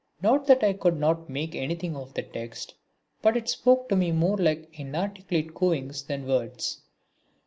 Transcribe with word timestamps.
Not 0.19 0.47
that 0.47 0.63
I 0.63 0.73
could 0.73 0.97
not 0.99 1.29
make 1.29 1.53
anything 1.53 1.95
of 1.95 2.15
the 2.15 2.23
text, 2.23 2.73
but 3.21 3.37
it 3.37 3.47
spoke 3.47 3.87
to 3.89 3.95
me 3.95 4.11
more 4.11 4.35
like 4.37 4.67
inarticulate 4.79 5.53
cooings 5.53 6.01
than 6.07 6.25
words. 6.25 6.81